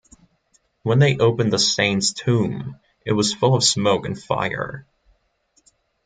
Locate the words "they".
0.97-1.15